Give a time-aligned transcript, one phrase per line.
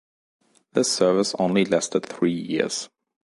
[0.73, 2.89] This service only lasted three years.